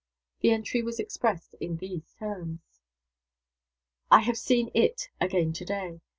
The 0.39 0.49
entry 0.49 0.81
was 0.81 0.99
expressed 0.99 1.53
in 1.59 1.77
these 1.77 2.15
terms: 2.17 2.61
"I 4.09 4.21
have 4.21 4.35
seen 4.35 4.71
IT 4.73 5.09
again 5.19 5.53
to 5.53 5.63
day. 5.63 6.01